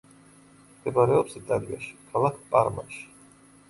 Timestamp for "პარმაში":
2.53-3.09